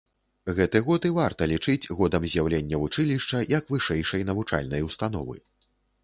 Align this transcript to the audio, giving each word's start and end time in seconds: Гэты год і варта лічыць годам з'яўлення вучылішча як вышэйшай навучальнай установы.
Гэты 0.59 0.79
год 0.85 1.01
і 1.09 1.09
варта 1.17 1.47
лічыць 1.51 1.89
годам 1.99 2.25
з'яўлення 2.35 2.79
вучылішча 2.83 3.41
як 3.51 3.69
вышэйшай 3.73 4.25
навучальнай 4.31 4.81
установы. 4.89 5.35